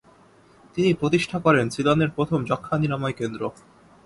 [0.75, 3.41] তিনি প্রতিষ্ঠা করেন সিলনের প্রথম যক্ষ্মা-নিরাময় কেন্দ্র।